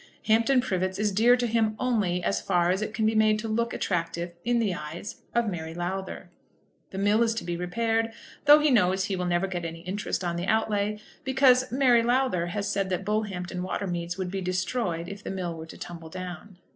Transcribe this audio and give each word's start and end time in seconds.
Hampton 0.25 0.61
Privets 0.61 0.97
is 0.97 1.11
dear 1.11 1.37
to 1.37 1.45
him 1.45 1.75
only 1.77 2.23
as 2.23 2.41
far 2.41 2.71
as 2.71 2.81
it 2.81 2.91
can 2.91 3.05
be 3.05 3.13
made 3.13 3.37
to 3.37 3.47
look 3.47 3.71
attractive 3.71 4.33
in 4.43 4.57
the 4.57 4.73
eyes 4.73 5.17
of 5.35 5.47
Mary 5.47 5.75
Lowther. 5.75 6.31
The 6.89 6.97
mill 6.97 7.21
is 7.21 7.35
to 7.35 7.43
be 7.43 7.55
repaired, 7.55 8.11
though 8.45 8.57
he 8.57 8.71
knows 8.71 9.03
he 9.03 9.15
will 9.15 9.27
never 9.27 9.45
get 9.45 9.63
any 9.63 9.81
interest 9.81 10.23
on 10.23 10.37
the 10.37 10.47
outlay, 10.47 10.99
because 11.23 11.71
Mary 11.71 12.01
Lowther 12.01 12.47
has 12.47 12.67
said 12.67 12.89
that 12.89 13.05
Bullhampton 13.05 13.61
water 13.61 13.85
meads 13.85 14.17
would 14.17 14.31
be 14.31 14.41
destroyed 14.41 15.07
if 15.07 15.23
the 15.23 15.29
mill 15.29 15.55
were 15.55 15.67
to 15.67 15.77
tumble 15.77 16.09
down. 16.09 16.57